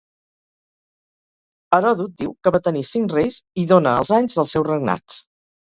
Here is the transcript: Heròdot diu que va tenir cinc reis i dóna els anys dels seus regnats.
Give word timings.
Heròdot 1.77 2.17
diu 2.23 2.33
que 2.41 2.53
va 2.57 2.63
tenir 2.69 2.83
cinc 2.93 3.15
reis 3.19 3.39
i 3.65 3.67
dóna 3.75 3.95
els 4.03 4.15
anys 4.21 4.39
dels 4.41 4.57
seus 4.57 4.71
regnats. 4.75 5.25